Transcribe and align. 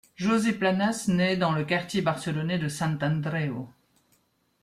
José 0.15 0.53
Planas 0.55 1.05
naît 1.09 1.37
dans 1.37 1.51
le 1.51 1.63
quartier 1.63 2.01
barcelonais 2.01 2.57
de 2.57 2.67
Sant 2.67 2.97
Andreu. 3.03 3.67